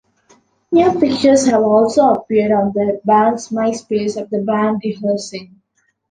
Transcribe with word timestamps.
New 0.71 0.99
pictures 0.99 1.45
have 1.45 1.61
also 1.61 2.09
appeared 2.09 2.51
on 2.51 2.71
the 2.73 2.99
band's 3.05 3.49
Myspace 3.49 4.19
of 4.19 4.31
the 4.31 4.39
band 4.41 4.81
rehearsing. 4.83 5.61